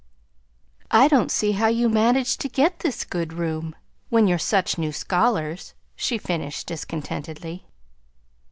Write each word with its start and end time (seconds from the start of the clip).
I 0.89 1.07
don't 1.07 1.29
see 1.31 1.51
how 1.51 1.67
you 1.67 1.87
managed 1.87 2.41
to 2.41 2.49
get 2.49 2.79
this 2.79 3.03
good 3.03 3.33
room 3.33 3.75
when 4.09 4.25
you're 4.25 4.39
such 4.39 4.79
new 4.79 4.91
scholars," 4.91 5.75
she 5.95 6.17
finished 6.17 6.65
discontentedly. 6.65 7.67